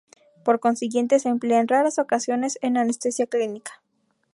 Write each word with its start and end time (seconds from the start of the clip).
Por 0.43 0.59
consiguiente, 0.59 1.19
se 1.19 1.29
emplea 1.29 1.59
en 1.59 1.67
raras 1.67 1.99
ocasiones 1.99 2.57
en 2.63 2.77
anestesia 2.77 3.27
clínica. 3.27 3.83